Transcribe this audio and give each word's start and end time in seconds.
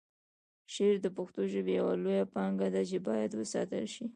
شعر 0.73 0.95
د 1.01 1.07
پښتو 1.17 1.41
ژبې 1.53 1.73
یوه 1.79 1.93
لویه 2.03 2.25
پانګه 2.33 2.67
ده 2.73 2.81
چې 2.89 2.97
باید 3.07 3.31
وساتل 3.35 3.85
شي. 3.93 4.05